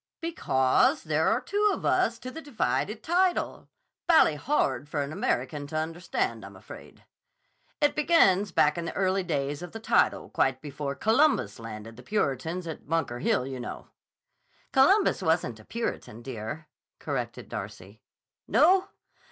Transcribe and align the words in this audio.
"Because 0.19 1.03
there 1.03 1.27
are 1.27 1.39
two 1.39 1.69
of 1.73 1.85
us 1.85 2.17
to 2.17 2.31
the 2.31 2.41
divided 2.41 3.03
title. 3.03 3.69
Bally 4.07 4.33
hard 4.33 4.89
for 4.89 5.03
an 5.03 5.13
American 5.13 5.67
to 5.67 5.75
understand, 5.77 6.43
I'm 6.43 6.55
afraid. 6.55 7.05
It 7.79 7.95
begins 7.95 8.51
back 8.51 8.79
in 8.79 8.85
the 8.85 8.95
early 8.95 9.21
days 9.21 9.61
of 9.61 9.73
the 9.73 9.79
title, 9.79 10.31
quite 10.31 10.59
before 10.59 10.95
Columbus 10.95 11.59
landed 11.59 11.97
the 11.97 12.01
Puritans 12.01 12.65
at 12.65 12.89
Bunker 12.89 13.19
Hill, 13.19 13.45
you 13.45 13.59
know." 13.59 13.89
"Columbus 14.71 15.21
wasn't 15.21 15.59
a 15.59 15.65
Puritan, 15.65 16.23
dear," 16.23 16.67
corrected 16.97 17.47
Darcy. 17.47 18.01
"No? 18.47 18.87